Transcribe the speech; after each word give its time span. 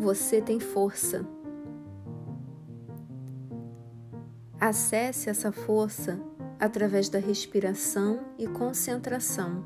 Você 0.00 0.40
tem 0.40 0.58
força. 0.58 1.26
Acesse 4.58 5.28
essa 5.28 5.52
força 5.52 6.18
através 6.58 7.10
da 7.10 7.18
respiração 7.18 8.24
e 8.38 8.46
concentração. 8.46 9.62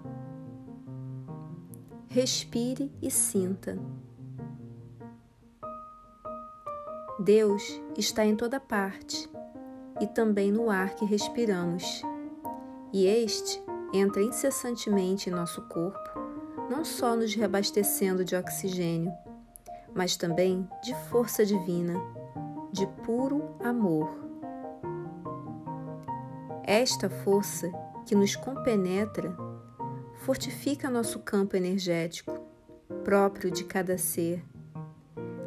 Respire 2.08 2.90
e 3.00 3.12
sinta. 3.12 3.79
Deus 7.21 7.80
está 7.96 8.26
em 8.26 8.35
toda 8.35 8.58
parte 8.58 9.30
e 10.00 10.07
também 10.08 10.50
no 10.50 10.68
ar 10.68 10.96
que 10.96 11.04
respiramos, 11.04 12.03
e 12.93 13.07
este 13.07 13.62
entra 13.93 14.21
incessantemente 14.21 15.30
em 15.30 15.32
nosso 15.32 15.62
corpo, 15.68 16.11
não 16.68 16.85
só 16.85 17.14
nos 17.14 17.32
reabastecendo 17.32 18.25
de 18.25 18.35
oxigênio, 18.35 19.12
mas 19.94 20.16
também 20.16 20.68
de 20.82 20.94
força 21.08 21.44
divina, 21.44 21.94
de 22.72 22.86
puro 23.04 23.54
amor. 23.61 24.11
Esta 26.64 27.08
força 27.08 27.70
que 28.04 28.14
nos 28.14 28.34
compenetra 28.34 29.36
fortifica 30.17 30.90
nosso 30.90 31.20
campo 31.20 31.57
energético, 31.57 32.41
próprio 33.05 33.50
de 33.50 33.64
cada 33.64 33.97
ser. 33.98 34.44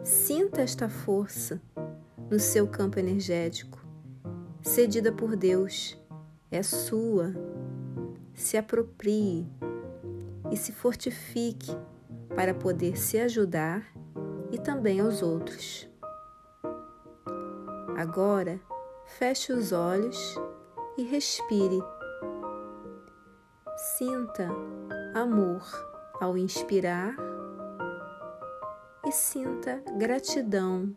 Sinta 0.03 0.61
esta 0.61 0.87
força 0.87 1.61
no 2.29 2.39
seu 2.39 2.67
campo 2.67 2.99
energético, 2.99 3.83
cedida 4.61 5.11
por 5.11 5.35
Deus, 5.35 5.99
é 6.51 6.61
sua. 6.63 7.33
Se 8.33 8.55
aproprie 8.55 9.47
e 10.51 10.55
se 10.55 10.71
fortifique 10.71 11.71
para 12.35 12.53
poder 12.53 12.97
se 12.97 13.17
ajudar 13.17 13.91
e 14.51 14.57
também 14.57 14.99
aos 14.99 15.21
outros. 15.21 15.87
Agora, 17.97 18.59
feche 19.05 19.51
os 19.51 19.71
olhos 19.71 20.35
e 20.97 21.03
respire. 21.03 21.81
Sinta 23.97 24.49
amor 25.15 25.63
ao 26.21 26.37
inspirar 26.37 27.15
e 29.05 29.11
sinta 29.11 29.81
gratidão 29.97 30.95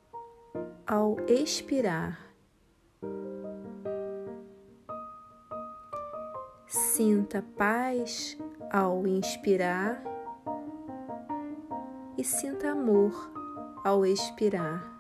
ao 0.87 1.17
expirar. 1.27 2.19
Sinta 6.67 7.45
paz 7.57 8.37
ao 8.71 9.07
inspirar 9.07 10.03
e 12.19 12.25
sinta 12.25 12.73
amor 12.73 13.40
ao 13.83 14.05
expirar. 14.05 15.00